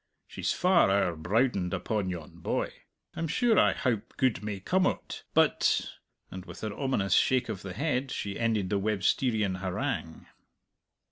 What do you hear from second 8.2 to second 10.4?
ended the Websterian harangue.